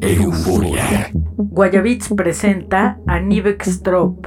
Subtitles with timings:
[0.00, 1.10] Euforia.
[1.36, 4.26] Guayabits presenta a Nivex Trop.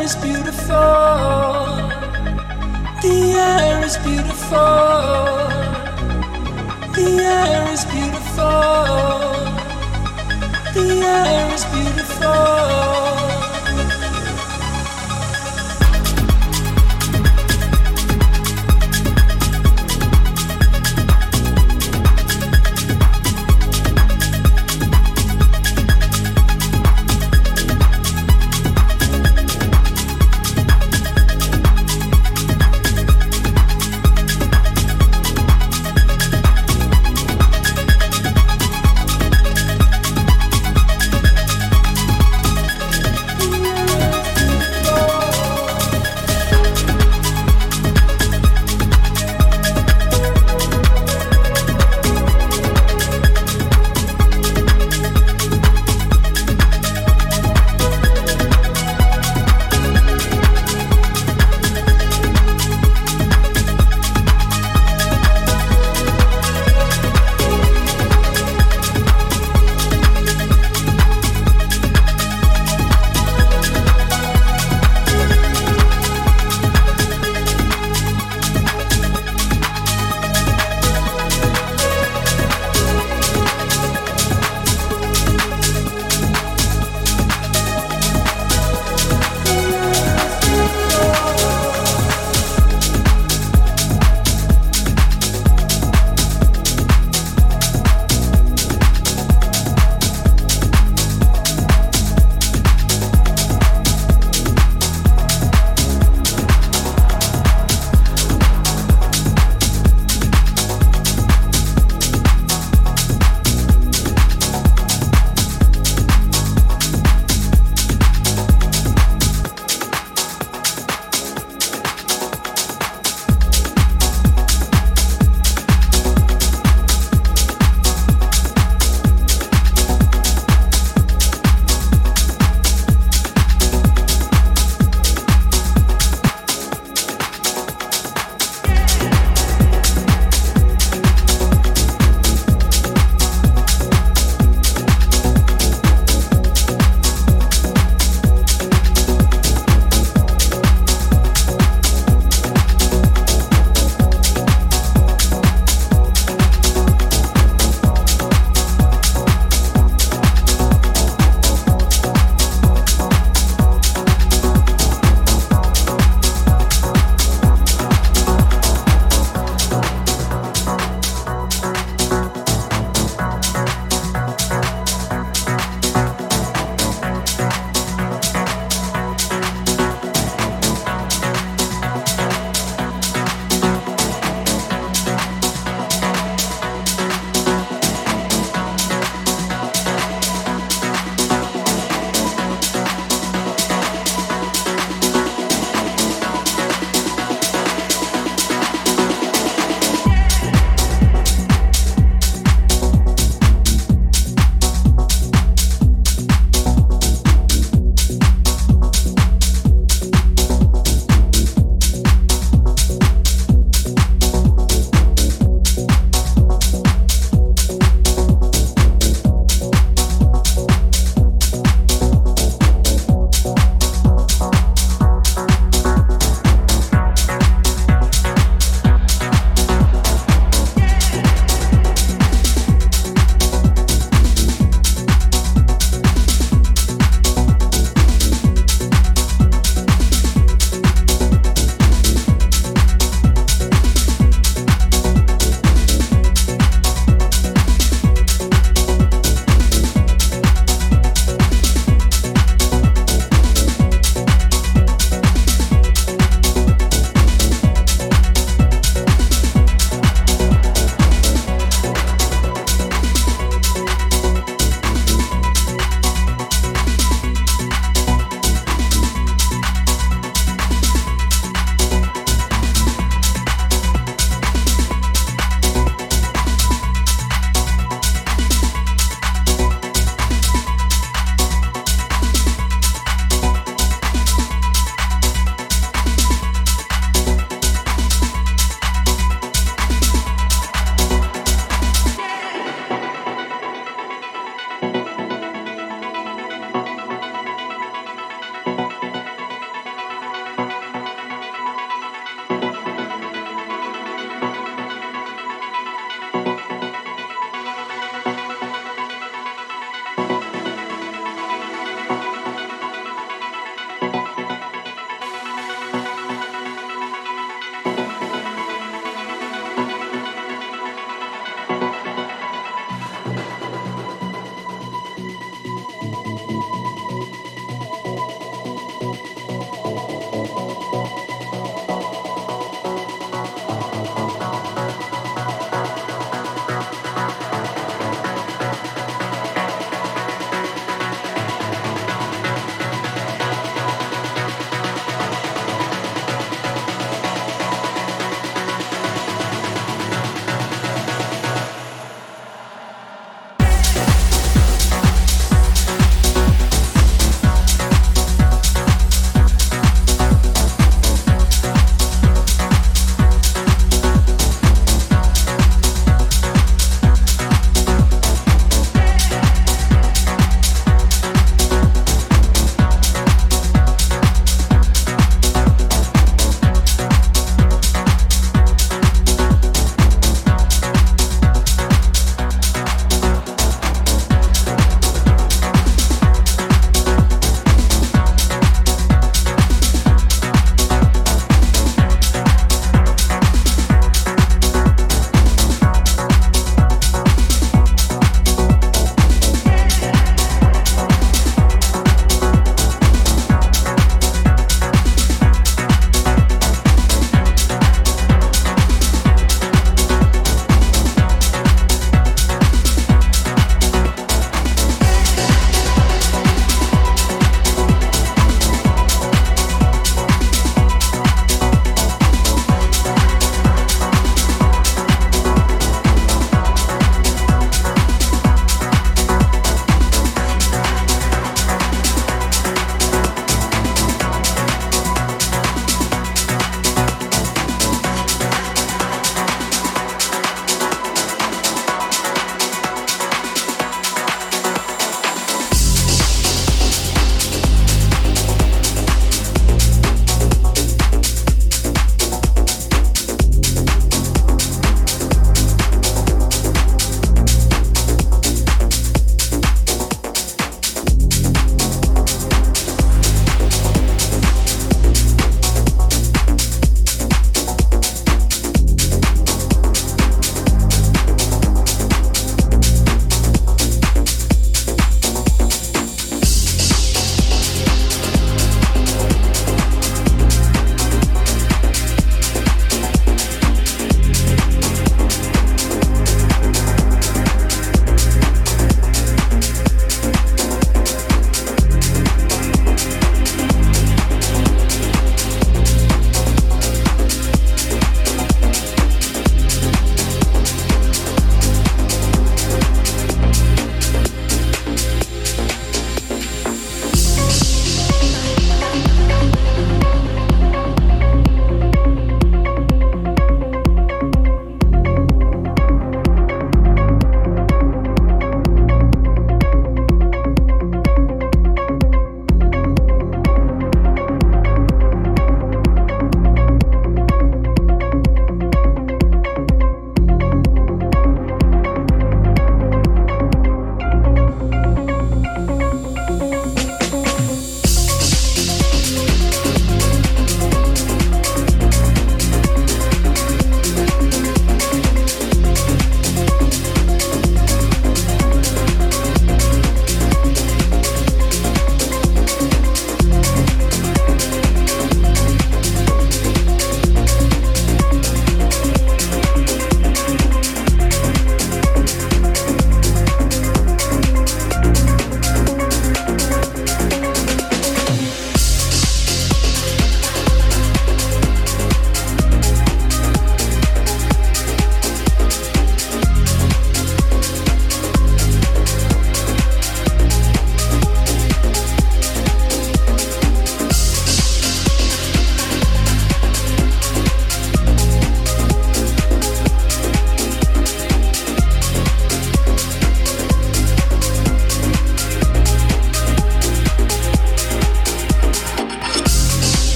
[0.00, 0.76] air is beautiful.
[3.02, 4.58] The air is beautiful.
[6.94, 8.44] The air is beautiful.
[10.74, 13.29] The air is beautiful.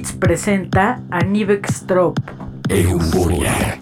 [0.00, 2.18] Guayabits presenta a Nivex Trop.
[2.68, 3.79] Euforia.